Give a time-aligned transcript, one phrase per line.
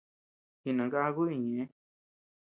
[0.61, 1.63] Jinangaku íñ ñeʼe.